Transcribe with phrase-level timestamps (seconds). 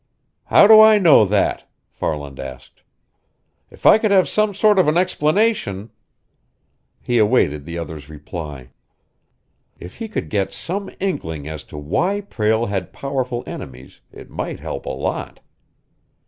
[0.45, 2.81] "How do I know that?" Farland asked.
[3.69, 5.91] "If I could have some sort of an explanation"
[7.03, 8.71] He awaited the other's reply.
[9.79, 14.59] If he could get some inkling as to why Prale had powerful enemies, it might
[14.59, 15.39] help a lot.